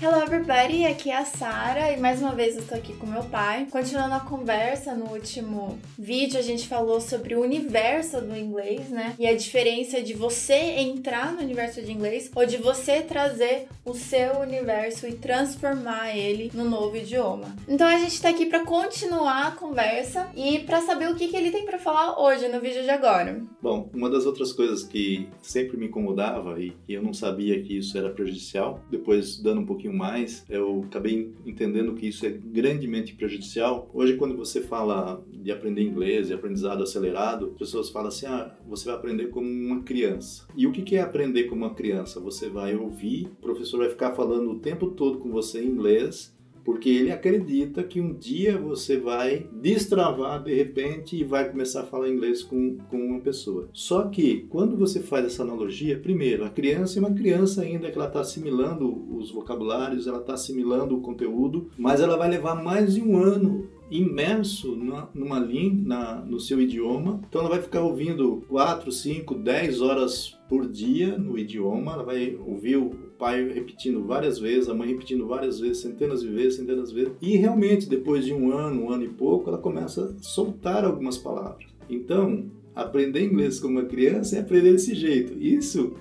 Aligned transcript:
Hello 0.00 0.22
everybody, 0.22 0.84
aqui 0.84 1.10
é 1.10 1.16
a 1.16 1.24
Sara 1.24 1.90
e 1.90 1.98
mais 1.98 2.22
uma 2.22 2.32
vez 2.32 2.54
eu 2.54 2.62
estou 2.62 2.78
aqui 2.78 2.94
com 2.94 3.04
meu 3.04 3.24
pai. 3.24 3.66
Continuando 3.68 4.14
a 4.14 4.20
conversa, 4.20 4.94
no 4.94 5.06
último 5.06 5.76
vídeo 5.98 6.38
a 6.38 6.42
gente 6.42 6.68
falou 6.68 7.00
sobre 7.00 7.34
o 7.34 7.40
universo 7.40 8.20
do 8.20 8.36
inglês, 8.36 8.90
né? 8.90 9.16
E 9.18 9.26
a 9.26 9.34
diferença 9.34 10.00
de 10.00 10.14
você 10.14 10.54
entrar 10.54 11.32
no 11.32 11.40
universo 11.40 11.82
de 11.82 11.90
inglês 11.90 12.30
ou 12.32 12.46
de 12.46 12.58
você 12.58 13.02
trazer 13.02 13.66
o 13.84 13.92
seu 13.92 14.38
universo 14.38 15.04
e 15.08 15.14
transformar 15.14 16.16
ele 16.16 16.52
no 16.54 16.64
novo 16.64 16.96
idioma. 16.96 17.56
Então 17.66 17.88
a 17.88 17.98
gente 17.98 18.12
está 18.12 18.28
aqui 18.28 18.46
para 18.46 18.64
continuar 18.64 19.48
a 19.48 19.50
conversa 19.50 20.28
e 20.36 20.60
para 20.60 20.80
saber 20.80 21.10
o 21.10 21.16
que, 21.16 21.26
que 21.26 21.36
ele 21.36 21.50
tem 21.50 21.64
para 21.64 21.78
falar 21.78 22.22
hoje 22.22 22.46
no 22.46 22.60
vídeo 22.60 22.84
de 22.84 22.90
agora. 22.90 23.42
Bom, 23.60 23.90
uma 23.92 24.08
das 24.08 24.26
outras 24.26 24.52
coisas 24.52 24.84
que 24.84 25.28
sempre 25.42 25.76
me 25.76 25.86
incomodava 25.86 26.60
e 26.60 26.72
eu 26.88 27.02
não 27.02 27.12
sabia 27.12 27.60
que 27.60 27.76
isso 27.76 27.98
era 27.98 28.10
prejudicial, 28.10 28.80
depois 28.88 29.42
dando 29.42 29.62
um 29.62 29.66
pouquinho 29.66 29.87
pouquinho 29.88 29.96
mais, 29.96 30.44
eu 30.48 30.84
acabei 30.86 31.32
entendendo 31.46 31.94
que 31.94 32.06
isso 32.06 32.26
é 32.26 32.30
grandemente 32.30 33.14
prejudicial. 33.14 33.90
Hoje, 33.92 34.16
quando 34.16 34.36
você 34.36 34.60
fala 34.60 35.24
de 35.32 35.50
aprender 35.50 35.82
inglês, 35.82 36.28
de 36.28 36.34
aprendizado 36.34 36.82
acelerado, 36.82 37.46
as 37.52 37.58
pessoas 37.58 37.90
falam 37.90 38.08
assim: 38.08 38.26
ah, 38.26 38.54
você 38.66 38.84
vai 38.86 38.94
aprender 38.94 39.28
como 39.28 39.48
uma 39.48 39.82
criança. 39.82 40.46
E 40.54 40.66
o 40.66 40.72
que 40.72 40.96
é 40.96 41.00
aprender 41.00 41.44
como 41.44 41.64
uma 41.64 41.74
criança? 41.74 42.20
Você 42.20 42.48
vai 42.48 42.76
ouvir, 42.76 43.26
o 43.26 43.42
professor 43.42 43.78
vai 43.78 43.88
ficar 43.88 44.14
falando 44.14 44.50
o 44.50 44.58
tempo 44.58 44.90
todo 44.90 45.18
com 45.18 45.30
você 45.30 45.62
em 45.62 45.68
inglês 45.68 46.36
porque 46.68 46.90
ele 46.90 47.10
acredita 47.10 47.82
que 47.82 47.98
um 47.98 48.12
dia 48.12 48.58
você 48.58 48.98
vai 48.98 49.46
destravar 49.50 50.42
de 50.42 50.52
repente 50.52 51.16
e 51.16 51.24
vai 51.24 51.48
começar 51.48 51.80
a 51.80 51.86
falar 51.86 52.10
inglês 52.10 52.42
com, 52.42 52.76
com 52.90 52.98
uma 52.98 53.20
pessoa. 53.20 53.70
Só 53.72 54.02
que 54.02 54.46
quando 54.50 54.76
você 54.76 55.00
faz 55.00 55.24
essa 55.24 55.42
analogia, 55.42 55.98
primeiro, 55.98 56.44
a 56.44 56.50
criança 56.50 56.98
é 56.98 57.00
uma 57.00 57.14
criança 57.14 57.62
ainda 57.62 57.90
que 57.90 57.96
ela 57.96 58.08
está 58.08 58.20
assimilando 58.20 59.16
os 59.16 59.30
vocabulários, 59.30 60.06
ela 60.06 60.18
está 60.18 60.34
assimilando 60.34 60.94
o 60.94 61.00
conteúdo, 61.00 61.70
mas 61.78 62.02
ela 62.02 62.18
vai 62.18 62.28
levar 62.28 62.62
mais 62.62 62.96
de 62.96 63.00
um 63.00 63.16
ano 63.16 63.66
imerso 63.90 64.76
numa, 64.76 65.08
numa 65.14 65.38
língua, 65.38 66.22
no 66.28 66.38
seu 66.38 66.60
idioma. 66.60 67.22
Então 67.26 67.40
ela 67.40 67.48
vai 67.48 67.62
ficar 67.62 67.80
ouvindo 67.80 68.44
4, 68.46 68.92
5, 68.92 69.34
10 69.36 69.80
horas 69.80 70.38
por 70.50 70.68
dia 70.68 71.16
no 71.16 71.38
idioma, 71.38 71.94
ela 71.94 72.02
vai 72.02 72.36
ouvir 72.46 72.76
o 72.76 73.07
pai 73.18 73.46
repetindo 73.48 74.02
várias 74.04 74.38
vezes, 74.38 74.68
a 74.68 74.74
mãe 74.74 74.88
repetindo 74.88 75.26
várias 75.26 75.58
vezes, 75.58 75.78
centenas 75.78 76.22
de 76.22 76.28
vezes, 76.28 76.56
centenas 76.56 76.90
de 76.90 76.94
vezes. 76.94 77.12
E 77.20 77.36
realmente, 77.36 77.88
depois 77.88 78.24
de 78.24 78.32
um 78.32 78.52
ano, 78.52 78.84
um 78.84 78.90
ano 78.90 79.04
e 79.04 79.08
pouco, 79.08 79.48
ela 79.48 79.58
começa 79.58 80.04
a 80.04 80.22
soltar 80.22 80.84
algumas 80.84 81.18
palavras. 81.18 81.66
Então, 81.90 82.46
aprender 82.74 83.24
inglês 83.24 83.58
como 83.58 83.78
uma 83.78 83.86
criança 83.86 84.36
é 84.36 84.40
aprender 84.40 84.72
desse 84.72 84.94
jeito. 84.94 85.36
Isso 85.38 85.94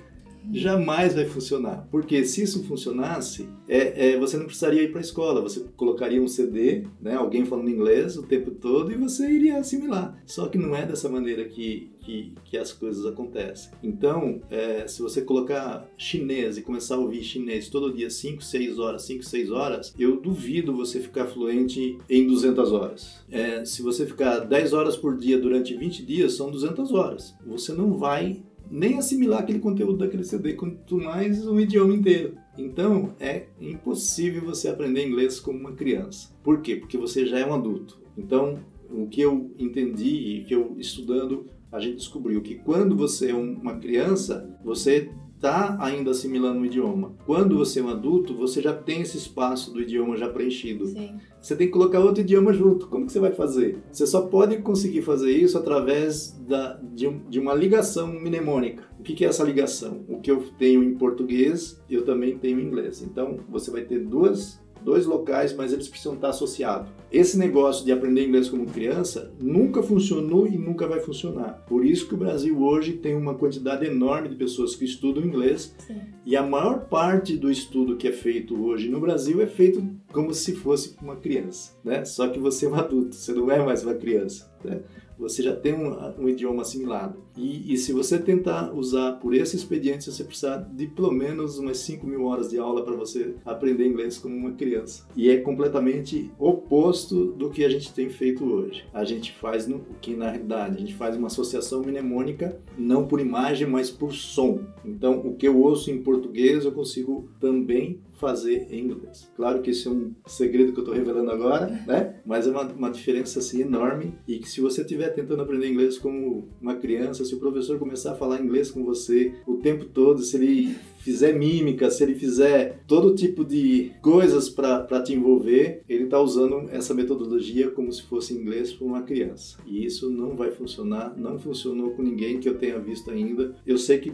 jamais 0.51 1.13
vai 1.15 1.25
funcionar. 1.25 1.87
Porque 1.91 2.23
se 2.25 2.43
isso 2.43 2.63
funcionasse, 2.63 3.47
é, 3.67 4.11
é 4.11 4.17
você 4.17 4.37
não 4.37 4.45
precisaria 4.45 4.83
ir 4.83 4.91
para 4.91 4.99
a 4.99 5.01
escola. 5.01 5.41
Você 5.41 5.65
colocaria 5.75 6.21
um 6.21 6.27
CD, 6.27 6.85
né, 7.01 7.15
alguém 7.15 7.45
falando 7.45 7.69
inglês 7.69 8.17
o 8.17 8.23
tempo 8.23 8.51
todo 8.51 8.91
e 8.91 8.95
você 8.95 9.29
iria 9.29 9.57
assimilar. 9.57 10.21
Só 10.25 10.47
que 10.47 10.57
não 10.57 10.75
é 10.75 10.85
dessa 10.85 11.09
maneira 11.09 11.45
que, 11.45 11.91
que, 11.99 12.33
que 12.45 12.57
as 12.57 12.71
coisas 12.71 13.05
acontecem. 13.05 13.71
Então, 13.83 14.41
é, 14.49 14.87
se 14.87 15.01
você 15.01 15.21
colocar 15.21 15.87
chinês 15.97 16.57
e 16.57 16.61
começar 16.61 16.95
a 16.95 16.99
ouvir 16.99 17.23
chinês 17.23 17.69
todo 17.69 17.93
dia 17.93 18.09
5, 18.09 18.43
6 18.43 18.79
horas, 18.79 19.03
5, 19.03 19.23
6 19.23 19.51
horas, 19.51 19.93
eu 19.97 20.19
duvido 20.19 20.75
você 20.75 20.99
ficar 20.99 21.25
fluente 21.25 21.97
em 22.09 22.25
200 22.25 22.71
horas. 22.71 23.19
É, 23.29 23.65
se 23.65 23.81
você 23.81 24.05
ficar 24.05 24.39
10 24.39 24.73
horas 24.73 24.95
por 24.95 25.17
dia 25.17 25.37
durante 25.37 25.75
20 25.75 26.05
dias, 26.05 26.33
são 26.33 26.49
200 26.49 26.93
horas. 26.93 27.35
Você 27.45 27.73
não 27.73 27.97
vai 27.97 28.41
nem 28.69 28.97
assimilar 28.97 29.39
aquele 29.39 29.59
conteúdo 29.59 29.97
daquele 29.97 30.23
CD, 30.23 30.53
quanto 30.53 30.97
mais 30.97 31.45
o 31.47 31.59
idioma 31.59 31.93
inteiro. 31.93 32.35
Então, 32.57 33.13
é 33.19 33.47
impossível 33.59 34.43
você 34.43 34.67
aprender 34.67 35.05
inglês 35.05 35.39
como 35.39 35.59
uma 35.59 35.73
criança. 35.73 36.29
Por 36.43 36.61
quê? 36.61 36.75
Porque 36.75 36.97
você 36.97 37.25
já 37.25 37.39
é 37.39 37.45
um 37.45 37.53
adulto. 37.53 38.01
Então, 38.17 38.59
o 38.89 39.07
que 39.07 39.21
eu 39.21 39.51
entendi 39.59 40.07
e 40.07 40.43
que 40.43 40.55
eu 40.55 40.75
estudando, 40.77 41.45
a 41.71 41.79
gente 41.79 41.97
descobriu 41.97 42.41
que 42.41 42.55
quando 42.55 42.95
você 42.95 43.31
é 43.31 43.35
uma 43.35 43.77
criança, 43.77 44.57
você 44.63 45.09
está 45.37 45.77
ainda 45.79 46.11
assimilando 46.11 46.61
o 46.61 46.65
idioma. 46.65 47.13
Quando 47.25 47.57
você 47.57 47.79
é 47.79 47.83
um 47.83 47.89
adulto, 47.89 48.35
você 48.35 48.59
já 48.59 48.73
tem 48.73 49.01
esse 49.01 49.17
espaço 49.17 49.71
do 49.71 49.81
idioma 49.81 50.17
já 50.17 50.27
preenchido. 50.27 50.87
Sim. 50.87 51.15
Você 51.39 51.55
tem 51.55 51.67
que 51.67 51.73
colocar 51.73 51.99
outro 51.99 52.21
idioma 52.21 52.51
junto. 52.51 52.87
Como 52.87 53.05
que 53.05 53.11
você 53.11 53.19
vai 53.19 53.31
fazer? 53.31 53.77
Você 53.91 54.05
só 54.07 54.21
pode 54.21 54.57
conseguir 54.57 55.03
fazer 55.03 55.31
isso 55.31 55.57
através 55.57 56.31
da, 56.47 56.73
de, 56.73 57.07
um, 57.07 57.21
de 57.29 57.39
uma 57.39 57.53
ligação 57.53 58.07
mnemônica. 58.07 58.83
O 58.99 59.03
que, 59.03 59.13
que 59.13 59.23
é 59.23 59.27
essa 59.27 59.43
ligação? 59.43 60.03
O 60.09 60.19
que 60.19 60.31
eu 60.31 60.43
tenho 60.57 60.83
em 60.83 60.95
português, 60.95 61.81
eu 61.87 62.03
também 62.03 62.37
tenho 62.37 62.59
em 62.59 62.65
inglês. 62.65 63.03
Então, 63.03 63.37
você 63.47 63.69
vai 63.69 63.83
ter 63.83 63.99
duas 63.99 64.59
dois 64.83 65.05
locais, 65.05 65.53
mas 65.53 65.73
eles 65.73 65.87
precisam 65.87 66.13
estar 66.13 66.29
associados. 66.29 66.89
Esse 67.11 67.37
negócio 67.37 67.85
de 67.85 67.91
aprender 67.91 68.25
inglês 68.25 68.49
como 68.49 68.65
criança 68.65 69.31
nunca 69.39 69.81
funcionou 69.81 70.45
e 70.45 70.57
nunca 70.57 70.87
vai 70.87 70.99
funcionar. 70.99 71.63
Por 71.67 71.85
isso 71.85 72.07
que 72.07 72.13
o 72.13 72.17
Brasil 72.17 72.61
hoje 72.61 72.93
tem 72.93 73.15
uma 73.15 73.35
quantidade 73.35 73.85
enorme 73.85 74.29
de 74.29 74.35
pessoas 74.35 74.75
que 74.75 74.83
estudam 74.83 75.23
inglês 75.23 75.73
Sim. 75.79 76.01
e 76.25 76.35
a 76.35 76.43
maior 76.43 76.85
parte 76.87 77.37
do 77.37 77.49
estudo 77.49 77.95
que 77.95 78.07
é 78.07 78.11
feito 78.11 78.61
hoje 78.61 78.89
no 78.89 78.99
Brasil 78.99 79.41
é 79.41 79.47
feito 79.47 79.87
como 80.11 80.33
se 80.33 80.53
fosse 80.53 80.95
uma 81.01 81.15
criança, 81.15 81.71
né? 81.83 82.03
Só 82.03 82.27
que 82.27 82.39
você 82.39 82.65
é 82.65 82.69
um 82.69 82.75
adulto, 82.75 83.15
você 83.15 83.31
não 83.33 83.49
é 83.49 83.63
mais 83.63 83.83
uma 83.83 83.93
criança, 83.93 84.51
né? 84.63 84.81
Você 85.17 85.41
já 85.41 85.55
tem 85.55 85.73
um, 85.73 85.95
um 86.19 86.29
idioma 86.29 86.61
assimilado. 86.61 87.17
E, 87.35 87.73
e, 87.73 87.77
se 87.77 87.93
você 87.93 88.17
tentar 88.17 88.73
usar 88.73 89.13
por 89.13 89.33
esse 89.33 89.55
expediente, 89.55 90.11
você 90.11 90.23
precisa 90.23 90.57
de 90.57 90.87
pelo 90.87 91.11
menos 91.11 91.59
umas 91.59 91.77
5 91.79 92.05
mil 92.05 92.25
horas 92.25 92.49
de 92.49 92.57
aula 92.57 92.83
para 92.83 92.95
você 92.95 93.35
aprender 93.45 93.85
inglês 93.85 94.17
como 94.17 94.35
uma 94.35 94.53
criança. 94.53 95.05
E 95.15 95.29
é 95.29 95.37
completamente 95.37 96.31
oposto 96.39 97.25
do 97.25 97.49
que 97.49 97.63
a 97.63 97.69
gente 97.69 97.93
tem 97.93 98.09
feito 98.09 98.43
hoje. 98.43 98.85
A 98.93 99.03
gente 99.03 99.31
faz 99.33 99.67
no 99.67 99.79
que 100.01 100.15
na 100.15 100.31
realidade 100.31 100.77
a 100.77 100.79
gente 100.79 100.95
faz 100.95 101.15
uma 101.15 101.27
associação 101.27 101.81
mnemônica 101.81 102.59
não 102.77 103.07
por 103.07 103.19
imagem, 103.19 103.67
mas 103.67 103.89
por 103.89 104.13
som. 104.13 104.61
Então, 104.83 105.19
o 105.19 105.35
que 105.35 105.47
eu 105.47 105.59
ouço 105.59 105.91
em 105.91 106.01
português 106.01 106.65
eu 106.65 106.71
consigo 106.71 107.29
também 107.39 107.99
fazer 108.17 108.67
em 108.69 108.85
inglês. 108.85 109.29
Claro 109.35 109.61
que 109.61 109.71
isso 109.71 109.89
é 109.89 109.91
um 109.91 110.11
segredo 110.25 110.73
que 110.73 110.79
eu 110.79 110.83
estou 110.83 110.95
revelando 110.95 111.31
agora, 111.31 111.67
né? 111.85 112.15
Mas 112.25 112.47
é 112.47 112.51
uma, 112.51 112.63
uma 112.63 112.91
diferença 112.91 113.39
assim 113.39 113.61
enorme 113.61 114.13
e 114.27 114.39
que 114.39 114.49
se 114.49 114.61
você 114.61 114.81
estiver 114.81 115.09
tentando 115.09 115.41
aprender 115.41 115.67
inglês 115.67 115.97
como 115.97 116.47
uma 116.61 116.75
criança, 116.75 117.23
se 117.23 117.35
o 117.35 117.39
professor 117.39 117.77
começar 117.79 118.11
a 118.11 118.15
falar 118.15 118.41
inglês 118.41 118.71
com 118.71 118.83
você 118.83 119.33
o 119.45 119.55
tempo 119.55 119.85
todo, 119.85 120.21
se 120.21 120.35
ele 120.37 120.75
fizer 120.99 121.31
mímica, 121.31 121.89
se 121.89 122.03
ele 122.03 122.15
fizer 122.15 122.81
todo 122.85 123.15
tipo 123.15 123.45
de 123.45 123.93
coisas 124.01 124.49
para 124.49 125.01
te 125.01 125.13
envolver, 125.13 125.81
ele 125.87 126.03
está 126.03 126.19
usando 126.19 126.67
essa 126.69 126.93
metodologia 126.93 127.71
como 127.71 127.91
se 127.93 128.03
fosse 128.03 128.33
inglês 128.33 128.73
para 128.73 128.85
uma 128.85 129.01
criança. 129.03 129.57
E 129.65 129.85
isso 129.85 130.09
não 130.09 130.35
vai 130.35 130.51
funcionar, 130.51 131.15
não 131.17 131.39
funcionou 131.39 131.91
com 131.91 132.01
ninguém 132.01 132.39
que 132.39 132.49
eu 132.49 132.57
tenha 132.57 132.77
visto 132.77 133.09
ainda. 133.09 133.55
Eu 133.65 133.77
sei 133.77 133.99
que 133.99 134.11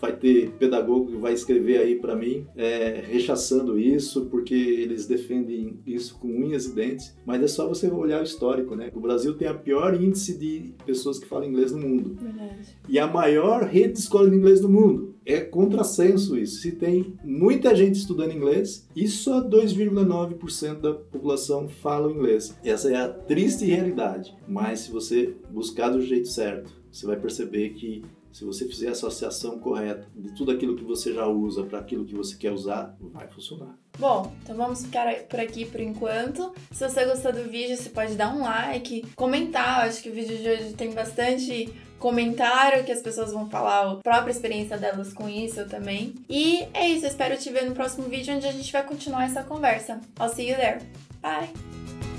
vai 0.00 0.16
ter 0.16 0.50
pedagogo 0.52 1.10
que 1.12 1.16
vai 1.16 1.32
escrever 1.32 1.78
aí 1.78 1.96
para 1.96 2.16
mim 2.16 2.46
é, 2.56 3.02
rechaçando 3.06 3.78
isso 3.78 4.26
porque 4.26 4.54
eles 4.54 5.06
defendem 5.06 5.78
isso 5.86 6.18
com 6.18 6.28
unhas 6.28 6.66
e 6.66 6.74
dentes, 6.74 7.16
mas 7.24 7.42
é 7.42 7.46
só 7.46 7.68
você 7.68 7.88
olhar 7.88 8.20
o 8.20 8.24
histórico, 8.24 8.74
né? 8.74 8.90
O 8.94 9.00
Brasil 9.00 9.34
tem 9.34 9.48
a 9.48 9.54
pior 9.54 10.00
índice 10.00 10.36
de 10.36 10.74
pessoas 10.86 11.18
que 11.18 11.26
falam 11.26 11.48
inglês 11.48 11.72
no 11.72 11.78
mundo 11.78 12.16
Verdade. 12.20 12.76
e 12.88 12.98
a 12.98 13.06
maior 13.06 13.64
rede 13.64 13.94
de 13.94 13.98
escolas 14.00 14.30
de 14.30 14.36
inglês 14.36 14.60
do 14.60 14.68
mundo. 14.68 15.14
É 15.24 15.40
contrassenso 15.40 16.36
isso. 16.36 16.62
Se 16.62 16.72
tem 16.72 17.14
muita 17.22 17.74
gente 17.74 17.96
estudando 17.96 18.32
inglês 18.32 18.88
e 18.96 19.06
só 19.06 19.40
2,9% 19.46 20.80
da 20.80 20.94
população 20.94 21.68
fala 21.68 22.10
inglês. 22.10 22.56
Essa 22.64 22.90
é 22.90 22.96
a 22.96 23.08
triste 23.08 23.64
realidade. 23.64 24.34
Mas 24.48 24.80
se 24.80 24.90
você 24.90 25.34
buscar 25.50 25.90
do 25.90 26.00
jeito 26.00 26.28
certo, 26.28 26.72
você 26.90 27.06
vai 27.06 27.16
perceber 27.16 27.70
que 27.70 28.02
se 28.32 28.44
você 28.44 28.66
fizer 28.66 28.88
a 28.88 28.92
associação 28.92 29.58
correta 29.58 30.06
de 30.14 30.32
tudo 30.34 30.52
aquilo 30.52 30.76
que 30.76 30.84
você 30.84 31.12
já 31.12 31.26
usa 31.26 31.64
para 31.64 31.78
aquilo 31.78 32.04
que 32.04 32.14
você 32.14 32.36
quer 32.36 32.52
usar, 32.52 32.96
vai 33.00 33.26
funcionar. 33.28 33.74
Bom, 33.98 34.32
então 34.42 34.56
vamos 34.56 34.84
ficar 34.84 35.12
por 35.24 35.40
aqui 35.40 35.64
por 35.64 35.80
enquanto. 35.80 36.52
Se 36.70 36.88
você 36.88 37.04
gostou 37.04 37.32
do 37.32 37.44
vídeo, 37.44 37.76
você 37.76 37.90
pode 37.90 38.14
dar 38.14 38.34
um 38.34 38.42
like, 38.42 39.06
comentar. 39.14 39.86
Acho 39.86 40.02
que 40.02 40.08
o 40.08 40.14
vídeo 40.14 40.38
de 40.38 40.48
hoje 40.48 40.72
tem 40.72 40.92
bastante 40.92 41.72
comentário 41.98 42.82
que 42.82 42.90
as 42.90 43.02
pessoas 43.02 43.32
vão 43.32 43.48
falar 43.50 43.92
a 43.92 43.96
própria 43.96 44.32
experiência 44.32 44.78
delas 44.78 45.12
com 45.12 45.28
isso 45.28 45.66
também. 45.66 46.14
E 46.28 46.66
é 46.72 46.88
isso, 46.88 47.04
eu 47.04 47.10
espero 47.10 47.36
te 47.36 47.50
ver 47.50 47.66
no 47.66 47.74
próximo 47.74 48.08
vídeo 48.08 48.34
onde 48.34 48.46
a 48.46 48.52
gente 48.52 48.72
vai 48.72 48.82
continuar 48.84 49.24
essa 49.24 49.42
conversa. 49.42 50.00
I'll 50.18 50.30
see 50.30 50.48
you 50.48 50.56
there. 50.56 50.80
Bye! 51.20 52.09